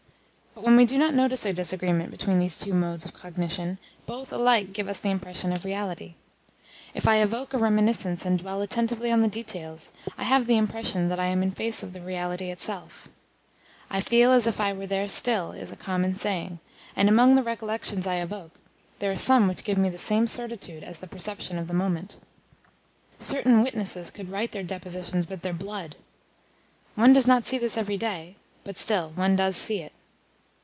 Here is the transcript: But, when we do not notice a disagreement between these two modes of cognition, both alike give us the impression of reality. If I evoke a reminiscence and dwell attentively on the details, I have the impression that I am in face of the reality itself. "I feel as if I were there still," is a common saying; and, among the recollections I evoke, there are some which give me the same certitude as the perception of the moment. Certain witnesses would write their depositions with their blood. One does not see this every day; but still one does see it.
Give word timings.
But, 0.53 0.65
when 0.65 0.75
we 0.75 0.85
do 0.85 0.97
not 0.99 1.13
notice 1.15 1.45
a 1.45 1.53
disagreement 1.53 2.11
between 2.11 2.37
these 2.37 2.59
two 2.59 2.73
modes 2.73 3.03
of 3.05 3.13
cognition, 3.13 3.79
both 4.05 4.31
alike 4.33 4.73
give 4.73 4.87
us 4.89 4.99
the 4.99 5.09
impression 5.09 5.53
of 5.53 5.63
reality. 5.65 6.15
If 6.93 7.07
I 7.07 7.17
evoke 7.21 7.53
a 7.53 7.57
reminiscence 7.57 8.25
and 8.25 8.37
dwell 8.37 8.61
attentively 8.61 9.11
on 9.13 9.21
the 9.21 9.27
details, 9.29 9.91
I 10.19 10.23
have 10.25 10.45
the 10.45 10.57
impression 10.57 11.07
that 11.09 11.19
I 11.21 11.27
am 11.27 11.41
in 11.41 11.51
face 11.51 11.81
of 11.83 11.93
the 11.93 12.01
reality 12.01 12.51
itself. 12.51 13.07
"I 13.89 14.01
feel 14.01 14.31
as 14.33 14.45
if 14.45 14.59
I 14.59 14.71
were 14.73 14.85
there 14.85 15.07
still," 15.07 15.53
is 15.53 15.71
a 15.71 15.77
common 15.77 16.13
saying; 16.15 16.59
and, 16.97 17.07
among 17.09 17.33
the 17.35 17.43
recollections 17.43 18.05
I 18.05 18.15
evoke, 18.17 18.51
there 18.99 19.11
are 19.11 19.17
some 19.17 19.47
which 19.47 19.63
give 19.63 19.77
me 19.79 19.89
the 19.89 19.97
same 19.97 20.27
certitude 20.27 20.83
as 20.83 20.99
the 20.99 21.07
perception 21.07 21.57
of 21.57 21.69
the 21.69 21.73
moment. 21.73 22.19
Certain 23.19 23.63
witnesses 23.63 24.11
would 24.17 24.29
write 24.29 24.51
their 24.51 24.63
depositions 24.63 25.27
with 25.29 25.41
their 25.43 25.53
blood. 25.53 25.95
One 26.95 27.13
does 27.13 27.25
not 27.25 27.45
see 27.45 27.57
this 27.57 27.77
every 27.77 27.97
day; 27.97 28.35
but 28.65 28.77
still 28.77 29.11
one 29.15 29.35
does 29.37 29.55
see 29.55 29.79
it. 29.79 29.93